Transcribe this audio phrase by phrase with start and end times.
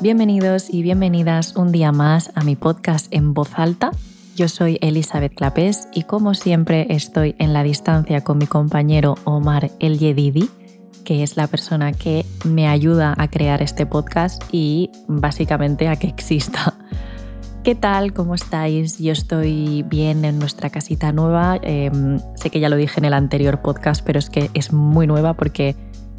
[0.00, 3.90] Bienvenidos y bienvenidas un día más a mi podcast en voz alta.
[4.36, 9.72] Yo soy Elizabeth Clapés y como siempre estoy en la distancia con mi compañero Omar
[9.80, 10.48] El Yedidi,
[11.04, 16.06] que es la persona que me ayuda a crear este podcast y básicamente a que
[16.06, 16.78] exista.
[17.64, 18.12] ¿Qué tal?
[18.12, 18.98] ¿Cómo estáis?
[19.00, 21.58] Yo estoy bien en nuestra casita nueva.
[21.60, 25.08] Em, sé que ya lo dije en el anterior podcast, pero es que es muy
[25.08, 25.74] nueva porque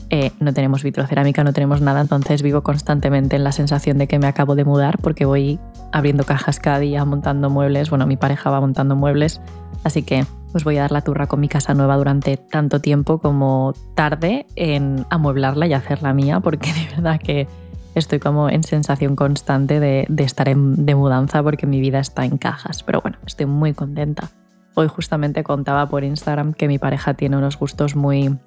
[0.09, 4.17] eh, no tenemos vitrocerámica, no tenemos nada, entonces vivo constantemente en la sensación de que
[4.17, 5.59] me acabo de mudar porque voy
[5.91, 9.39] abriendo cajas cada día, montando muebles, bueno, mi pareja va montando muebles,
[9.83, 13.19] así que os voy a dar la turra con mi casa nueva durante tanto tiempo
[13.19, 17.47] como tarde en amueblarla y hacerla mía, porque de verdad que
[17.93, 22.37] estoy como en sensación constante de, estar en, de mudanza porque mi vida está en
[22.37, 24.29] cajas, pero bueno, estoy muy contenta.
[24.73, 28.37] Hoy justamente contaba por Instagram que mi pareja tiene unos gustos muy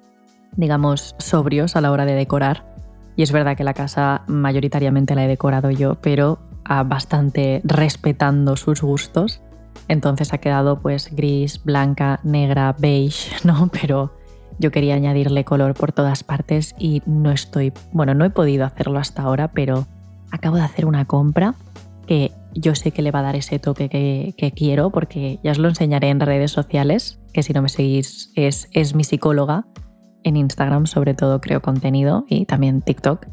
[0.55, 2.73] digamos, sobrios a la hora de decorar.
[3.15, 6.39] Y es verdad que la casa mayoritariamente la he decorado yo, pero
[6.85, 9.41] bastante respetando sus gustos.
[9.87, 13.69] Entonces ha quedado pues gris, blanca, negra, beige, ¿no?
[13.71, 14.13] Pero
[14.59, 18.99] yo quería añadirle color por todas partes y no estoy, bueno, no he podido hacerlo
[18.99, 19.85] hasta ahora, pero
[20.31, 21.55] acabo de hacer una compra
[22.07, 25.51] que yo sé que le va a dar ese toque que, que quiero porque ya
[25.51, 29.65] os lo enseñaré en redes sociales, que si no me seguís es, es mi psicóloga
[30.23, 33.27] en Instagram sobre todo creo contenido y también TikTok.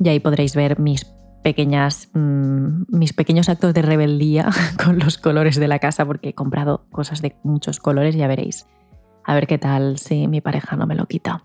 [0.00, 1.04] Y ahí podréis ver mis
[1.42, 4.50] pequeñas mm, mis pequeños actos de rebeldía
[4.84, 8.66] con los colores de la casa porque he comprado cosas de muchos colores, ya veréis.
[9.24, 11.44] A ver qué tal si mi pareja no me lo quita.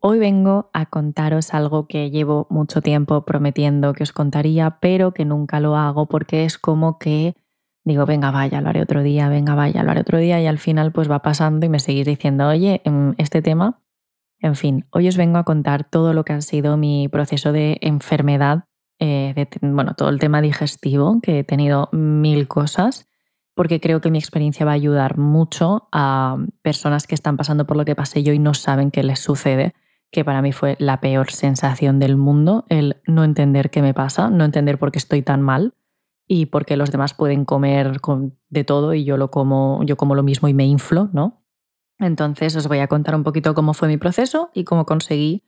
[0.00, 5.24] Hoy vengo a contaros algo que llevo mucho tiempo prometiendo que os contaría, pero que
[5.24, 7.36] nunca lo hago porque es como que
[7.84, 10.58] digo, venga, vaya, lo haré otro día, venga, vaya, lo haré otro día y al
[10.58, 13.81] final pues va pasando y me seguís diciendo, oye, mm, este tema
[14.42, 17.78] en fin, hoy os vengo a contar todo lo que ha sido mi proceso de
[17.80, 18.64] enfermedad,
[18.98, 23.08] eh, de, bueno, todo el tema digestivo, que he tenido mil cosas,
[23.54, 27.76] porque creo que mi experiencia va a ayudar mucho a personas que están pasando por
[27.76, 29.74] lo que pasé yo y no saben qué les sucede,
[30.10, 34.28] que para mí fue la peor sensación del mundo, el no entender qué me pasa,
[34.28, 35.74] no entender por qué estoy tan mal
[36.26, 38.00] y por qué los demás pueden comer
[38.48, 41.41] de todo y yo lo como, yo como lo mismo y me inflo, ¿no?
[42.02, 45.44] Entonces os voy a contar un poquito cómo fue mi proceso y cómo conseguí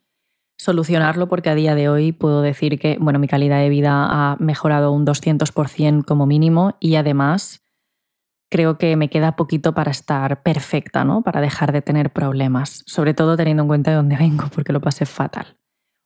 [0.56, 4.36] solucionarlo porque a día de hoy puedo decir que bueno, mi calidad de vida ha
[4.38, 7.62] mejorado un 200% como mínimo y además
[8.50, 11.22] creo que me queda poquito para estar perfecta, ¿no?
[11.22, 14.80] Para dejar de tener problemas, sobre todo teniendo en cuenta de dónde vengo porque lo
[14.80, 15.58] pasé fatal.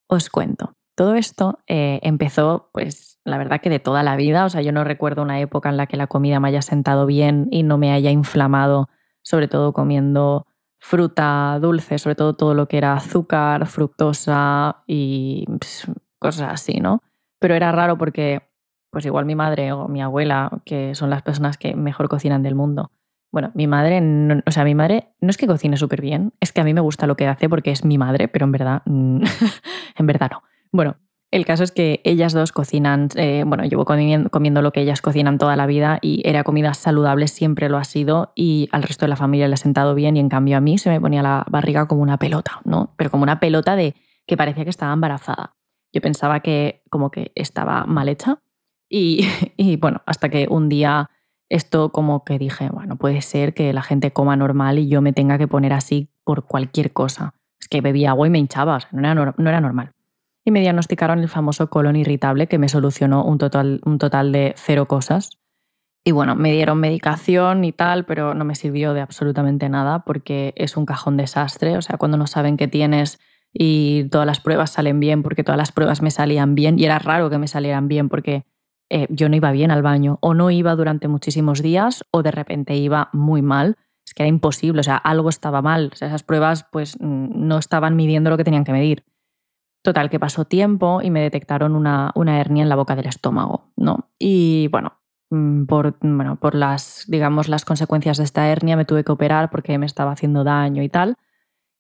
[0.09, 0.73] Os cuento.
[0.97, 4.47] Todo esto eh, empezó, pues, la verdad que de toda la vida.
[4.47, 7.07] O sea, yo no recuerdo una época en la que la comida me haya sentado
[7.07, 8.89] bien y no me haya inflamado
[9.23, 10.47] sobre todo comiendo
[10.79, 15.45] fruta dulce, sobre todo todo lo que era azúcar, fructosa y
[16.19, 17.03] cosas así, ¿no?
[17.41, 18.43] Pero era raro porque,
[18.91, 22.55] pues igual mi madre o mi abuela, que son las personas que mejor cocinan del
[22.55, 22.91] mundo,
[23.31, 24.01] bueno, mi madre,
[24.47, 26.81] o sea, mi madre no es que cocine súper bien, es que a mí me
[26.81, 30.43] gusta lo que hace porque es mi madre, pero en verdad, en verdad no.
[30.73, 30.97] Bueno,
[31.31, 35.37] el caso es que ellas dos cocinan, eh, bueno, llevo comiendo, lo que ellas cocinan
[35.37, 39.11] toda la vida y era comida saludable, siempre lo ha sido y al resto de
[39.11, 41.45] la familia le ha sentado bien y en cambio a mí se me ponía la
[41.51, 42.95] barriga como una pelota, ¿no?
[42.97, 43.95] Pero como una pelota de
[44.27, 45.55] que parecía que estaba embarazada.
[45.93, 48.41] Yo pensaba que como que estaba mal hecha
[48.89, 49.27] y,
[49.59, 51.11] y bueno, hasta que un día
[51.51, 55.13] esto como que dije, bueno, puede ser que la gente coma normal y yo me
[55.13, 57.35] tenga que poner así por cualquier cosa.
[57.61, 59.93] Es que bebía agua y me hinchaba, no era, no era normal
[60.49, 64.55] y me diagnosticaron el famoso colon irritable que me solucionó un total, un total de
[64.57, 65.39] cero cosas.
[66.05, 70.55] Y bueno, me dieron medicación y tal, pero no me sirvió de absolutamente nada porque
[70.57, 71.77] es un cajón desastre.
[71.77, 73.19] O sea, cuando no saben qué tienes
[73.53, 76.99] y todas las pruebas salen bien, porque todas las pruebas me salían bien y era
[76.99, 78.47] raro que me salieran bien porque
[78.89, 82.31] eh, yo no iba bien al baño o no iba durante muchísimos días o de
[82.31, 83.77] repente iba muy mal.
[84.07, 85.91] Es que era imposible, o sea, algo estaba mal.
[85.93, 89.05] O sea, esas pruebas pues mm, no estaban midiendo lo que tenían que medir.
[89.83, 93.71] Total, que pasó tiempo y me detectaron una, una hernia en la boca del estómago,
[93.77, 94.11] ¿no?
[94.19, 94.99] Y bueno,
[95.31, 99.51] mm, por, bueno, por las, digamos, las consecuencias de esta hernia me tuve que operar
[99.51, 101.17] porque me estaba haciendo daño y tal.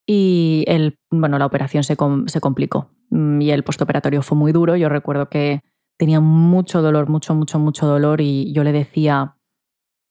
[0.06, 1.97] Y el, bueno, la operación se,
[2.27, 4.77] se complicó mm, y el postoperatorio fue muy duro.
[4.77, 5.62] Yo recuerdo que
[5.99, 9.37] tenía mucho dolor, mucho, mucho, mucho dolor y yo le decía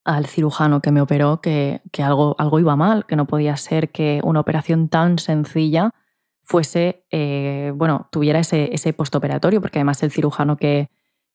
[0.06, 3.92] al cirujano que me operó que, que algo, algo iba mal, que no podía ser
[3.92, 5.92] que una operación tan sencilla
[6.47, 10.89] fuese, eh, bueno, tuviera ese, ese postoperatorio, porque además el cirujano que,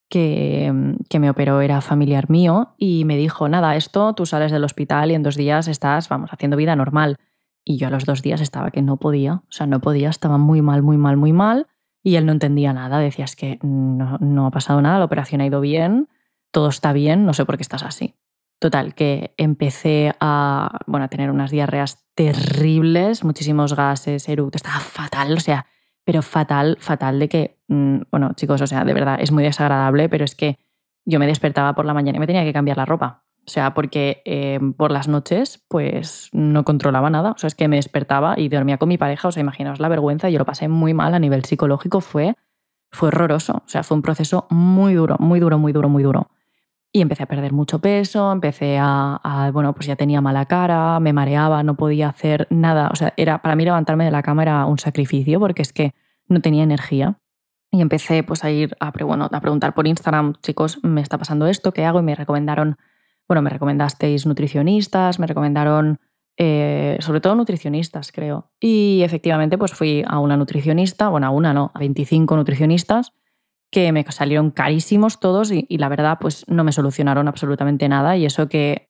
[0.09, 0.73] que,
[1.07, 5.11] que, me operó era familiar mío y me dijo, nada, esto tú sales del hospital
[5.11, 7.17] y en dos días estás, vamos, haciendo vida normal.
[7.63, 10.39] Y yo a los dos días estaba que no podía, o sea, no podía, estaba
[10.39, 11.67] muy mal, muy mal, muy mal.
[12.01, 15.41] Y él no entendía nada, decía, es que no, no ha pasado nada, la operación
[15.41, 16.09] ha ido bien,
[16.51, 18.15] todo está bien, no sé por qué estás así.
[18.59, 25.33] Total, que empecé a, bueno, a tener unas diarreas terribles, muchísimos gases, eructos, estaba fatal,
[25.33, 25.65] o sea,
[26.03, 30.09] pero fatal, fatal de que, mm, bueno, chicos, o sea, de verdad, es muy desagradable,
[30.09, 30.59] pero es que
[31.05, 33.23] yo me despertaba por la mañana y me tenía que cambiar la ropa.
[33.45, 37.31] O sea, porque eh, por las noches, pues no controlaba nada.
[37.31, 39.27] O sea, es que me despertaba y dormía con mi pareja.
[39.27, 40.29] O sea, imaginaos la vergüenza.
[40.29, 41.99] Yo lo pasé muy mal a nivel psicológico.
[41.99, 42.35] Fue,
[42.89, 43.63] fue horroroso.
[43.65, 46.29] O sea, fue un proceso muy duro, muy duro, muy duro, muy duro.
[46.95, 50.99] Y empecé a perder mucho peso, empecé a, a, bueno, pues ya tenía mala cara,
[50.99, 52.89] me mareaba, no podía hacer nada.
[52.93, 55.95] O sea, era, para mí levantarme de la cama era un sacrificio porque es que
[56.27, 57.17] no tenía energía.
[57.71, 61.47] Y empecé pues a ir a, bueno, a preguntar por Instagram, chicos, me está pasando
[61.47, 61.99] esto, ¿qué hago?
[61.99, 62.77] Y me recomendaron,
[63.27, 65.99] bueno, me recomendasteis nutricionistas, me recomendaron
[66.37, 68.51] eh, sobre todo nutricionistas, creo.
[68.59, 73.13] Y efectivamente pues fui a una nutricionista, bueno, a una no, a 25 nutricionistas
[73.73, 78.25] que me salieron carísimos todos y, la verdad pues no me solucionaron absolutamente nada y
[78.25, 78.89] eso que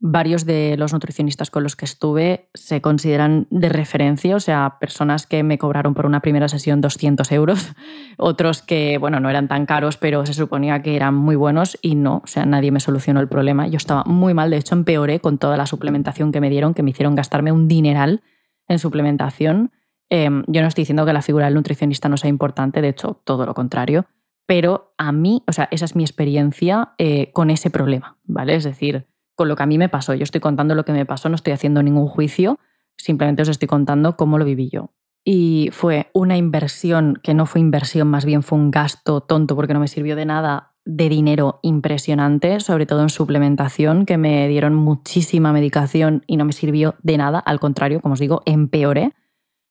[0.00, 5.26] varios de los nutricionistas con los que estuve se consideran de referencia, o sea, personas
[5.26, 7.72] que me cobraron por una primera sesión 200 euros,
[8.18, 11.94] otros que, bueno, no eran tan caros, pero se suponía que eran muy buenos y
[11.94, 13.68] no, o sea, nadie me solucionó el problema.
[13.68, 16.82] Yo estaba muy mal, de hecho empeoré con toda la suplementación que me dieron, que
[16.82, 18.22] me hicieron gastarme un dineral
[18.68, 19.70] en suplementación.
[20.10, 23.20] Eh, yo no estoy diciendo que la figura del nutricionista no sea importante, de hecho,
[23.24, 24.06] todo lo contrario,
[24.46, 28.54] pero a mí, o sea, esa es mi experiencia eh, con ese problema, ¿vale?
[28.54, 30.14] Es decir, con lo que a mí me pasó.
[30.14, 32.58] Yo estoy contando lo que me pasó, no estoy haciendo ningún juicio,
[32.96, 34.90] simplemente os estoy contando cómo lo viví yo.
[35.24, 39.72] Y fue una inversión, que no fue inversión, más bien fue un gasto tonto porque
[39.72, 44.74] no me sirvió de nada, de dinero impresionante, sobre todo en suplementación, que me dieron
[44.74, 49.14] muchísima medicación y no me sirvió de nada, al contrario, como os digo, empeoré.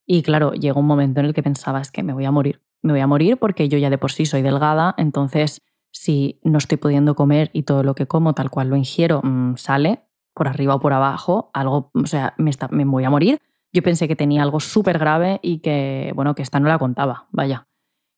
[0.05, 2.61] Y claro, llegó un momento en el que pensaba, es que me voy a morir.
[2.81, 5.61] Me voy a morir porque yo ya de por sí soy delgada, entonces
[5.91, 9.55] si no estoy pudiendo comer y todo lo que como, tal cual lo ingiero, mm,
[9.55, 10.01] sale
[10.33, 13.39] por arriba o por abajo, algo, o sea, me, está, me voy a morir.
[13.71, 17.27] Yo pensé que tenía algo súper grave y que, bueno, que esta no la contaba,
[17.31, 17.67] vaya.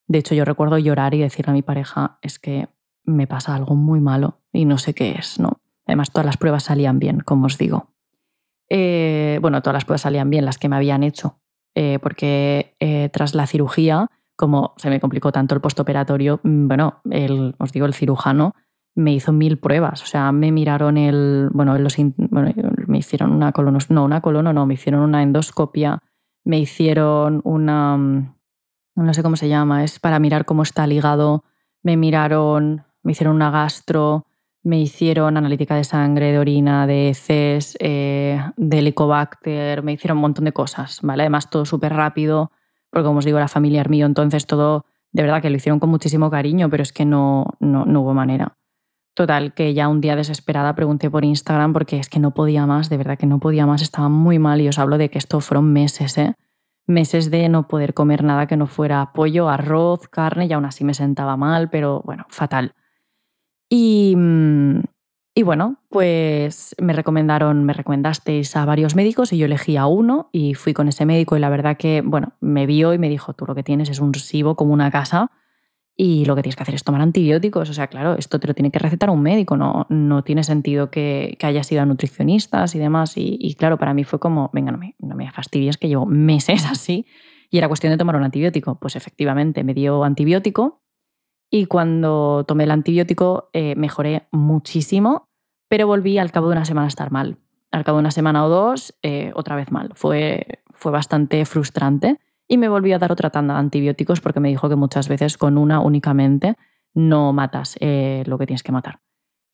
[0.08, 2.68] De hecho, yo recuerdo llorar y decirle a mi pareja, es que
[3.04, 5.60] me pasa algo muy malo y no sé qué es, ¿no?
[5.86, 7.92] Además, todas las pruebas salían bien, como os digo.
[8.68, 11.40] Eh, bueno, todas las pruebas salían bien, las que me habían hecho,
[11.76, 17.00] eh, porque eh, tras la cirugía como se me complicó tanto el postoperatorio, mm, bueno,
[17.10, 18.54] el, os digo, el cirujano
[18.94, 20.02] me hizo mil pruebas.
[20.02, 21.48] O sea, me miraron el.
[21.52, 23.94] Bueno, los, me hicieron una colonoscopia.
[23.94, 26.02] No, una colono, no, me hicieron una endoscopia.
[26.44, 27.96] Me hicieron una.
[27.96, 28.34] Mm,
[28.96, 31.44] no sé cómo se llama, es para mirar cómo está el hígado.
[31.82, 34.25] Me miraron, me hicieron una gastro,
[34.66, 40.22] me hicieron analítica de sangre, de orina, de heces, eh, de helicobacter, me hicieron un
[40.22, 41.22] montón de cosas, ¿vale?
[41.22, 42.50] Además, todo súper rápido
[42.96, 45.90] porque como os digo, era familiar mío, entonces todo, de verdad que lo hicieron con
[45.90, 48.56] muchísimo cariño, pero es que no, no, hubo manera.
[49.14, 52.88] Total, que ya un día desesperada pregunté por Instagram porque es que no podía más,
[52.88, 55.40] de verdad que no podía más, estaba muy mal y os hablo de que esto
[55.40, 56.36] fueron meses, ¿eh?
[56.86, 60.82] Meses de no poder comer nada que no fuera pollo, arroz, carne y aún así
[60.82, 62.74] me sentaba mal, pero bueno, fatal.
[63.68, 64.80] Y, mm,
[65.38, 70.30] y bueno, pues me recomendaron, me recomendasteis a varios médicos y yo elegí a uno
[70.32, 73.34] y fui con ese médico y la verdad que, bueno, me vio y me dijo,
[73.34, 75.30] tú lo que tienes es un SIBO como una casa
[75.94, 77.68] y lo que tienes que hacer es tomar antibióticos.
[77.68, 80.90] O sea, claro, esto te lo tiene que recetar un médico, no, no tiene sentido
[80.90, 83.12] que, que hayas ido a nutricionistas y demás.
[83.16, 86.64] Y, claro, para mí fue como, venga, no me, no me fastidies que llevo meses
[86.70, 87.04] así
[87.50, 88.78] y era cuestión de tomar un antibiótico.
[88.78, 90.82] Pues efectivamente, me dio antibiótico
[91.50, 95.28] y cuando tomé el antibiótico eh, mejoré muchísimo,
[95.68, 97.38] pero volví al cabo de una semana a estar mal.
[97.70, 99.90] Al cabo de una semana o dos, eh, otra vez mal.
[99.94, 104.48] Fue, fue bastante frustrante y me volví a dar otra tanda de antibióticos porque me
[104.48, 106.56] dijo que muchas veces con una únicamente
[106.94, 109.00] no matas eh, lo que tienes que matar.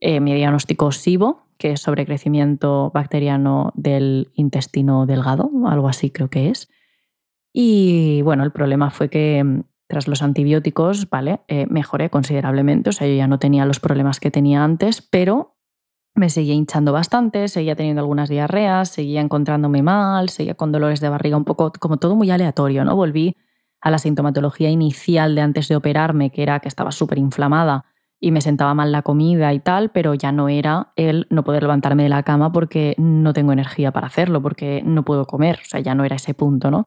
[0.00, 6.68] me diagnosticó SIBO, que es sobrecrecimiento bacteriano del intestino delgado, algo así creo que es.
[7.52, 11.42] Y bueno, el problema fue que tras los antibióticos, ¿vale?
[11.48, 15.58] Eh, mejoré considerablemente, o sea, yo ya no tenía los problemas que tenía antes, pero
[16.14, 21.10] me seguía hinchando bastante, seguía teniendo algunas diarreas, seguía encontrándome mal, seguía con dolores de
[21.10, 22.96] barriga, un poco como todo muy aleatorio, ¿no?
[22.96, 23.36] Volví
[23.82, 27.84] a la sintomatología inicial de antes de operarme, que era que estaba súper inflamada
[28.18, 31.64] y me sentaba mal la comida y tal, pero ya no era el no poder
[31.64, 35.68] levantarme de la cama porque no tengo energía para hacerlo, porque no puedo comer, o
[35.68, 36.86] sea, ya no era ese punto, ¿no?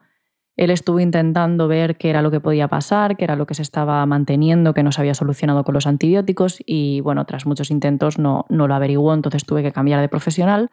[0.56, 3.62] Él estuvo intentando ver qué era lo que podía pasar, qué era lo que se
[3.62, 8.18] estaba manteniendo, que no se había solucionado con los antibióticos y bueno, tras muchos intentos
[8.18, 10.72] no, no lo averiguó, entonces tuve que cambiar de profesional.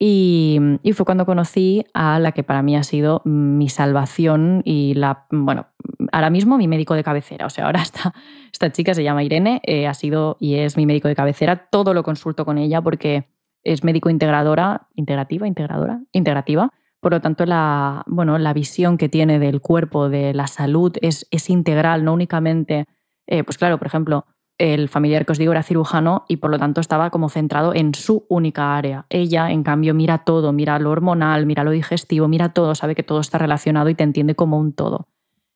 [0.00, 4.94] Y, y, fue cuando conocí a la que para mí ha sido mi salvación y
[4.94, 5.66] la, bueno,
[6.12, 7.46] ahora mismo mi médico de cabecera.
[7.46, 8.14] O sea, ahora esta,
[8.52, 11.68] esta chica se llama Irene, eh, ha sido y es mi médico de cabecera.
[11.70, 13.28] Todo lo consulto con ella porque
[13.64, 16.72] es médico integradora, integrativa, integradora, integrativa.
[17.00, 21.26] Por lo tanto, la, bueno, la visión que tiene del cuerpo, de la salud, es,
[21.30, 22.86] es integral, no únicamente,
[23.26, 24.26] eh, pues claro, por ejemplo,
[24.58, 27.94] el familiar que os digo era cirujano y por lo tanto estaba como centrado en
[27.94, 29.06] su única área.
[29.08, 33.04] Ella, en cambio, mira todo, mira lo hormonal, mira lo digestivo, mira todo, sabe que
[33.04, 35.06] todo está relacionado y te entiende como un todo.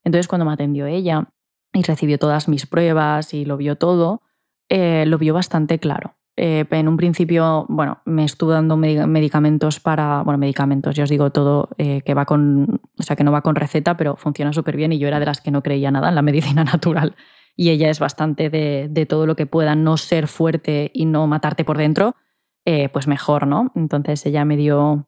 [0.04, 1.28] Entonces, cuando me atendió ella
[1.72, 4.22] y recibió todas mis pruebas y lo vio todo,
[4.68, 6.14] eh, lo vio bastante claro.
[6.36, 11.30] Eh, en un principio, bueno, me estuvo dando medicamentos para, bueno, medicamentos, ya os digo
[11.30, 14.76] todo, eh, que va con, o sea, que no va con receta, pero funciona súper
[14.76, 17.16] bien y yo era de las que no creía nada en la medicina natural
[17.54, 21.64] y ella es bastante de, todo lo que pueda no ser fuerte y no matarte
[21.64, 22.16] por dentro,
[22.64, 23.70] eh, pues mejor, ¿no?
[23.74, 25.06] Entonces ella me dio,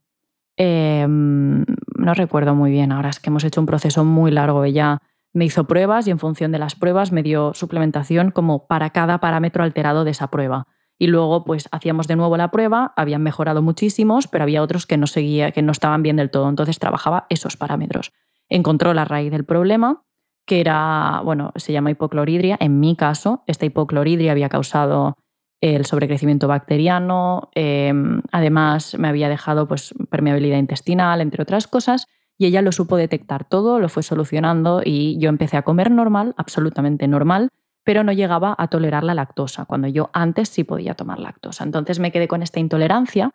[0.58, 5.00] no recuerdo muy bien, ahora es que hemos hecho un proceso muy largo, ella
[5.32, 9.18] me hizo pruebas y en función de las pruebas me dio suplementación como para cada
[9.20, 10.66] parámetro alterado de esa prueba.
[10.98, 14.96] Y luego pues hacíamos de nuevo la prueba, habían mejorado muchísimos, pero había otros que
[14.96, 18.12] no seguía, que no estaban bien del todo, entonces trabajaba esos parámetros.
[18.48, 20.04] Encontró la raíz del problema
[20.46, 22.56] que era, bueno, se llama hipocloridria.
[22.60, 25.16] En mi caso, esta hipocloridria había causado
[25.60, 32.46] el sobrecrecimiento bacteriano, em, además me había dejado pues, permeabilidad intestinal, entre otras cosas, y
[32.46, 37.08] ella lo supo detectar todo, lo fue solucionando y yo empecé a comer normal, absolutamente
[37.08, 37.48] normal,
[37.84, 41.64] pero no llegaba a tolerar la lactosa, cuando yo antes sí podía tomar lactosa.
[41.64, 43.32] Entonces me quedé con esta intolerancia,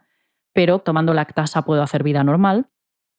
[0.54, 2.68] pero tomando lactasa puedo hacer vida normal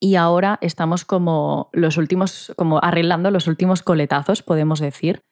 [0.01, 5.23] y ahora estamos como los últimos, como arreglando los últimos coletazos, podemos decir,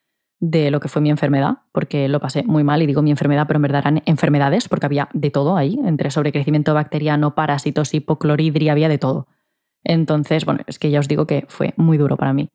[0.40, 3.46] de lo que fue mi enfermedad, porque lo pasé muy mal y digo mi enfermedad,
[3.48, 8.72] pero en verdad eran enfermedades, porque había de todo ahí, entre sobrecrecimiento bacteriano, parásitos, hipocloridria,
[8.72, 9.26] había de todo.
[9.82, 12.50] Entonces, bueno, es que ya os digo que fue muy duro para mí.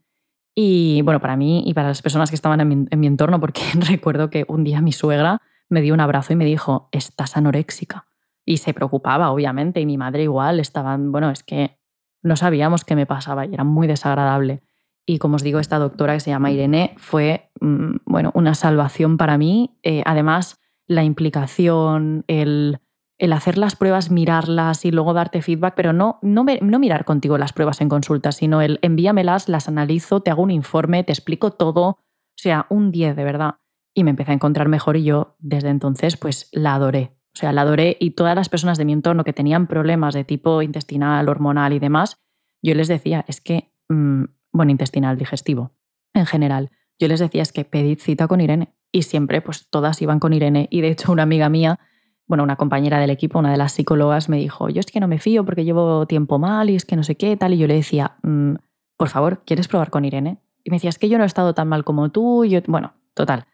[0.55, 3.39] Y bueno, para mí y para las personas que estaban en mi, en mi entorno,
[3.39, 7.38] porque recuerdo que un día mi suegra me dio un abrazo y me dijo, estás
[7.38, 8.07] anoréxica.
[8.45, 11.79] Y se preocupaba, obviamente, y mi madre igual, estaban, bueno, es que
[12.22, 14.63] no sabíamos qué me pasaba y era muy desagradable.
[15.05, 19.17] Y como os digo, esta doctora que se llama Irene fue mm, bueno, una salvación
[19.17, 19.77] para mí.
[19.83, 22.79] Eh, además, la implicación, el,
[23.23, 27.37] el, hacer las pruebas, mirarlas y luego darte feedback, pero no, no, no mirar contigo
[27.37, 31.51] las pruebas en consulta, sino el envíamelas, las analizo, te hago un informe, te explico
[31.51, 31.83] todo.
[31.85, 31.97] O
[32.35, 33.55] sea, un 10 de verdad.
[33.95, 37.15] Y me empecé a encontrar mejor y yo desde entonces pues la adoré.
[37.33, 40.23] O sea, la adoré y todas las personas de mi entorno que tenían problemas de
[40.23, 42.17] tipo intestinal, hormonal y demás,
[42.61, 45.71] yo les decía, es que, mm, bueno, intestinal, digestivo,
[46.13, 48.75] en general, yo les decía, es que pedid cita con Irene.
[48.91, 50.67] Y siempre, pues todas iban con Irene.
[50.69, 51.79] Y de hecho, una amiga mía,
[52.33, 55.07] bueno, una compañera del equipo, una de las psicólogas, me dijo, yo es que no
[55.07, 57.53] me fío porque llevo tiempo mal y es que no sé qué, tal.
[57.53, 58.55] Y yo le decía, mm,
[58.97, 60.39] por favor, ¿quieres probar con Irene?
[60.63, 62.43] Y me decía, es que yo no he estado tan mal como tú.
[62.45, 63.45] yo, bueno, total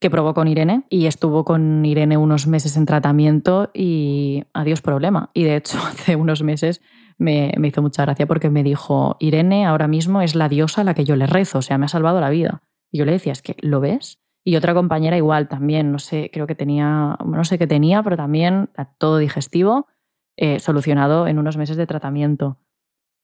[0.00, 5.30] que probó con Irene y estuvo con Irene unos meses en tratamiento y adiós problema.
[5.32, 6.82] Y de hecho hace unos meses
[7.16, 10.92] me, hizo mucha gracia porque me dijo, Irene ahora mismo es la diosa a la
[10.92, 12.62] que yo le rezo, o sea, me ha salvado la vida.
[12.90, 14.20] Y yo le decía, es que, ¿lo ves?
[14.44, 18.16] Y otra compañera igual también, no sé, creo que tenía, no sé qué tenía, pero
[18.16, 19.86] también todo digestivo,
[20.36, 22.58] eh, solucionado en unos meses de tratamiento.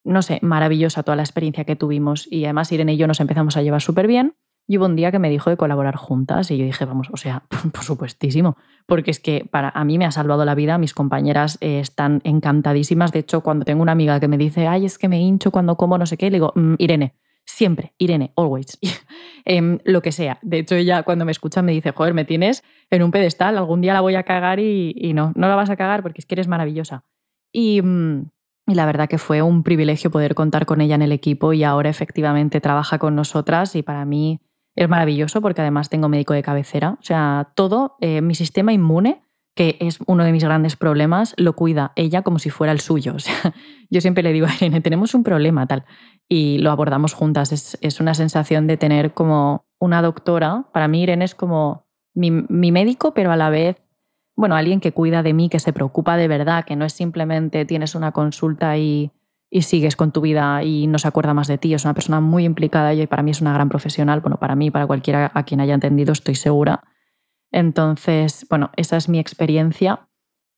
[0.03, 3.55] No sé, maravillosa toda la experiencia que tuvimos y además Irene y yo nos empezamos
[3.55, 4.35] a llevar súper bien
[4.67, 7.17] y hubo un día que me dijo de colaborar juntas y yo dije, vamos, o
[7.17, 10.93] sea, por supuestísimo, porque es que para a mí me ha salvado la vida, mis
[10.93, 13.11] compañeras eh, están encantadísimas.
[13.11, 15.75] De hecho, cuando tengo una amiga que me dice, ay, es que me hincho cuando
[15.75, 18.79] como no sé qué, le digo, mm, Irene, siempre, Irene, always,
[19.45, 20.39] em, lo que sea.
[20.41, 23.81] De hecho, ella cuando me escucha me dice, joder, me tienes en un pedestal, algún
[23.81, 26.25] día la voy a cagar y, y no, no la vas a cagar porque es
[26.25, 27.03] que eres maravillosa.
[27.51, 28.29] Y, mm,
[28.67, 31.89] la verdad que fue un privilegio poder contar con ella en el equipo y ahora
[31.89, 34.39] efectivamente trabaja con nosotras y para mí
[34.75, 36.91] es maravilloso porque además tengo médico de cabecera.
[36.99, 39.23] O sea, todo, eh, mi sistema inmune,
[39.55, 43.13] que es uno de mis grandes problemas, lo cuida ella como si fuera el suyo.
[43.15, 43.53] O sea,
[43.89, 45.85] yo siempre le digo a Irene, tenemos un problema tal.
[46.29, 47.77] Y lo abordamos juntas.
[47.81, 50.65] Es, una sensación de tener como una doctora.
[50.73, 53.81] Para mí Irene es como mi, mi médico, pero a la vez
[54.35, 57.65] bueno, alguien que cuida de mí, que se preocupa de verdad, que no es simplemente
[57.65, 59.11] tienes una consulta y,
[59.51, 61.73] y sigues con tu vida y no se acuerda más de ti.
[61.73, 64.21] Es una persona muy implicada y para mí es una gran profesional.
[64.21, 66.81] Bueno, para mí, para cualquiera a quien haya entendido, estoy segura.
[67.51, 70.07] Entonces, bueno, esa es mi experiencia.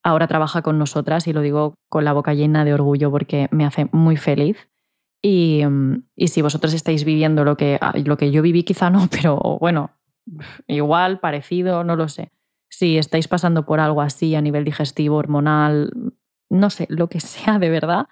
[0.03, 3.65] Ahora trabaja con nosotras y lo digo con la boca llena de orgullo porque me
[3.65, 4.69] hace muy feliz.
[5.21, 5.61] Y,
[6.15, 9.91] y si vosotros estáis viviendo lo que, lo que yo viví, quizá no, pero bueno,
[10.67, 12.31] igual, parecido, no lo sé.
[12.69, 15.91] Si estáis pasando por algo así a nivel digestivo, hormonal,
[16.49, 18.07] no sé, lo que sea de verdad,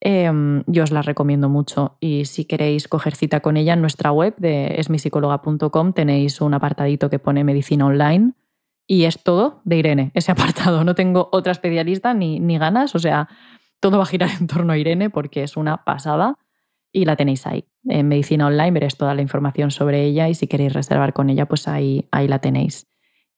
[0.00, 4.12] Em, yo os la recomiendo mucho y si queréis coger cita con ella en nuestra
[4.12, 8.34] web de esmisicóloga.com tenéis un apartadito que pone medicina online
[8.86, 10.84] y es todo de Irene, ese apartado.
[10.84, 13.28] No tengo otra especialista ni, ni ganas, o sea,
[13.80, 16.38] todo va a girar en torno a Irene porque es una pasada
[16.92, 17.64] y la tenéis ahí.
[17.84, 21.46] En Medicina Online veréis toda la información sobre ella y si queréis reservar con ella,
[21.46, 22.86] pues ahí, ahí la tenéis.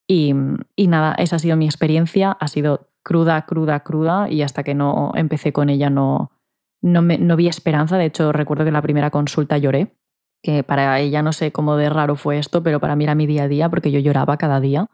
[0.07, 0.35] Y,
[0.77, 4.75] y, nada, esa ha sido mi experiencia, ha sido cruda, cruda, cruda y hasta que
[4.75, 6.31] no empecé con ella no,
[6.87, 7.99] no, no vi esperanza.
[7.99, 9.97] De hecho, recuerdo que en la primera consulta lloré,
[10.43, 13.27] que para ella no sé cómo de raro fue esto, pero para mí era mi
[13.27, 14.89] día a día porque yo lloraba cada día.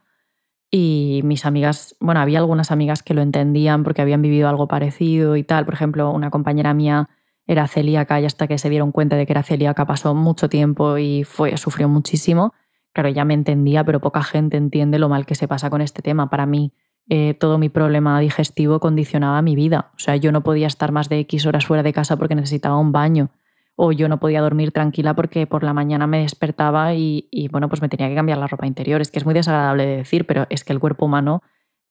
[0.71, 5.37] Y mis amigas, bueno, había algunas amigas que lo entendían porque habían vivido algo parecido
[5.37, 5.67] y tal.
[5.67, 7.11] Por ejemplo, una compañera mía
[7.47, 10.97] era celíaca y hasta que se dieron cuenta de que era celíaca pasó mucho tiempo
[10.97, 12.55] y fue, sufrió muchísimo.
[12.95, 16.01] Claro, ya me entendía, pero poca gente entiende lo mal que se pasa con este
[16.01, 16.31] tema.
[16.31, 16.73] Para mí,
[17.09, 19.90] eh, todo mi problema digestivo condicionaba mi vida.
[19.97, 22.78] O sea, yo no podía estar más de X horas fuera de casa porque necesitaba
[22.78, 23.30] un baño.
[23.75, 27.68] O yo no podía dormir tranquila porque por la mañana me despertaba y, y bueno,
[27.68, 29.00] pues me tenía que cambiar la ropa interior.
[29.00, 31.42] Es que es muy desagradable de decir, pero es que el cuerpo humano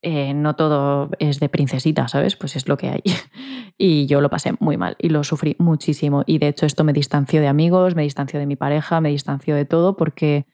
[0.04, 2.34] eh, no todo es de princesita, ¿sabes?
[2.34, 3.02] Pues es lo que hay.
[3.78, 6.24] y yo lo pasé muy mal y lo sufrí muchísimo.
[6.26, 9.54] Y de hecho esto me distanció de amigos, me distanció de mi pareja, me distanció
[9.54, 10.46] de todo porque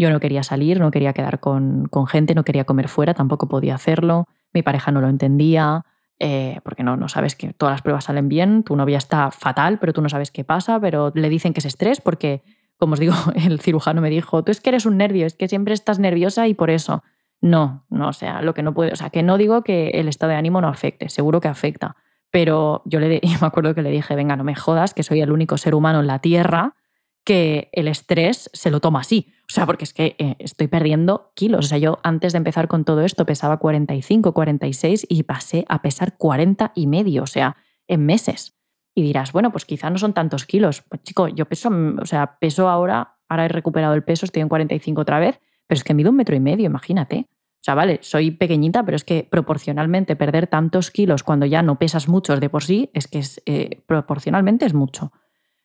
[0.00, 3.74] yo no quería salir, no quería quedar con, gente, no quería comer fuera, tampoco podía
[3.74, 4.26] hacerlo.
[4.54, 5.84] Mi pareja no lo entendía.
[6.18, 9.78] Eh, porque no, no sabes que todas las pruebas salen bien, tu novia está fatal,
[9.78, 12.42] pero tú no sabes qué pasa, pero le dicen que es estrés porque,
[12.76, 15.48] como os digo, el cirujano me dijo, tú es que eres un nervio, es que
[15.48, 17.02] siempre estás nerviosa y por eso.
[17.42, 20.08] No, no, o sea, lo que no puede, o sea, que no digo que el
[20.08, 21.96] estado de ánimo no afecte, seguro que afecta,
[22.30, 25.32] pero yo, le, me acuerdo que le dije, venga, no me jodas, que soy el
[25.32, 26.74] único ser humano en la Tierra
[27.24, 29.32] que el estrés se lo toma así.
[29.48, 31.66] O sea, porque es que eh, estoy perdiendo kilos.
[31.66, 35.82] O sea, yo antes de empezar con todo esto pesaba 45, 46 y pasé a
[35.82, 37.56] pesar 40 y medio, o sea,
[37.88, 38.56] en meses.
[38.94, 40.82] Y dirás, bueno, pues quizá no son tantos kilos.
[40.88, 44.48] Pues chico, yo peso, o sea, peso ahora, ahora he recuperado el peso, estoy en
[44.48, 47.26] 45 otra vez, pero es que mido un metro y medio, imagínate.
[47.28, 51.78] O sea, vale, soy pequeñita, pero es que proporcionalmente perder tantos kilos cuando ya no
[51.78, 55.12] pesas muchos de por sí, es que es, eh, proporcionalmente es mucho.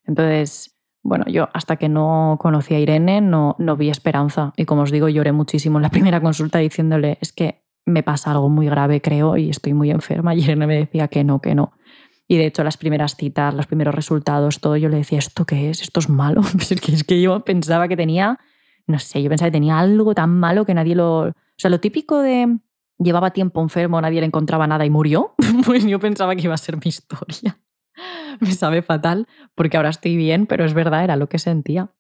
[0.04, 0.75] Entonces,
[1.06, 4.54] bueno, yo hasta que no conocí a Irene no, no vi esperanza.
[4.58, 8.32] Y como os digo, lloré muchísimo en la primera consulta diciéndole, es que me pasa
[8.32, 10.36] algo muy grave, creo, y estoy muy enferma.
[10.36, 11.74] Y Irene me decía que no, que no.
[12.28, 15.70] Y de hecho, las primeras citas, los primeros resultados, todo, yo le decía, ¿esto qué
[15.70, 15.82] es?
[15.82, 16.42] ¿Esto es malo?
[16.60, 18.40] es, que, es que yo pensaba que tenía
[18.88, 21.28] no sé, yo pensaba que tenía algo tan malo que nadie lo...
[21.28, 22.60] O sea, lo típico de
[22.98, 26.58] llevaba tiempo enfermo, nadie le encontraba nada y murió, pues yo pensaba que iba a
[26.58, 27.58] ser mi historia.
[28.40, 31.92] Me sabe fatal porque ahora estoy bien, pero es verdad, era lo que sentía.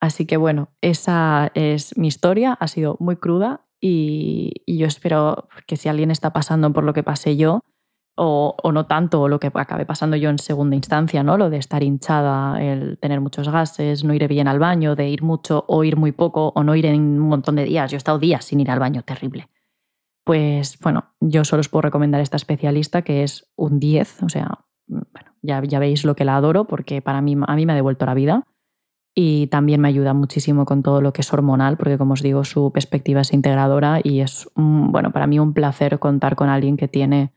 [0.00, 5.76] Así que bueno, esa es mi historia, ha sido muy cruda y, yo espero que
[5.76, 7.60] si alguien está pasando por lo que pasé yo,
[8.18, 11.36] o, no tanto, o lo que acabe pasando yo en segunda instancia, ¿no?
[11.36, 15.22] Lo de estar hinchada, el tener muchos gases, no ir bien al baño, de ir
[15.22, 17.90] mucho o ir muy poco, o no ir en un montón de días.
[17.90, 19.50] Yo he estado días sin ir al baño, terrible.
[20.24, 24.28] Pues bueno, yo solo os puedo recomendar a esta especialista que es un 10, o
[24.30, 27.72] sea, bueno, ya, ya veis lo que la adoro porque para mí, a mí me
[27.72, 28.46] ha devuelto la vida
[29.18, 32.44] y también me ayuda muchísimo con todo lo que es hormonal, porque como os digo,
[32.44, 36.86] su perspectiva es integradora y es, bueno, para mí un placer contar con alguien que
[36.86, 37.32] tiene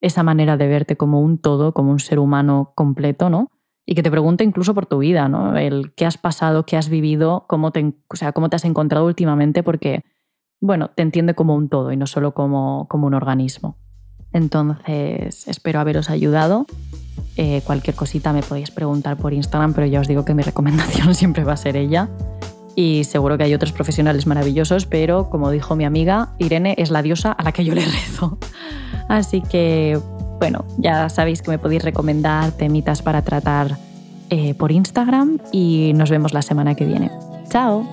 [0.00, 3.50] esa manera de verte como un todo, como un ser humano completo, ¿no?
[3.84, 5.56] Y que te pregunte incluso por tu vida, ¿no?
[5.56, 9.04] El qué has pasado, qué has vivido, cómo te, o sea, cómo te has encontrado
[9.04, 10.04] últimamente, porque,
[10.60, 13.76] bueno, te entiende como un todo y no solo como, como un organismo.
[14.34, 16.66] Entonces, espero haberos ayudado.
[17.36, 21.14] Eh, cualquier cosita me podéis preguntar por Instagram, pero ya os digo que mi recomendación
[21.14, 22.08] siempre va a ser ella.
[22.76, 27.02] Y seguro que hay otros profesionales maravillosos, pero como dijo mi amiga, Irene es la
[27.02, 28.38] diosa a la que yo le rezo.
[29.08, 29.98] Así que,
[30.40, 33.78] bueno, ya sabéis que me podéis recomendar temitas para tratar
[34.30, 37.10] eh, por Instagram y nos vemos la semana que viene.
[37.50, 37.86] ¡Chao!